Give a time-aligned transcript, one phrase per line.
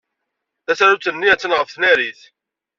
[0.65, 2.21] Tasarut-nni attan ɣef tnarit.